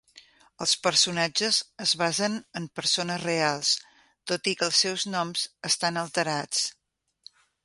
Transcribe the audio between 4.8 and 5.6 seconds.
seus noms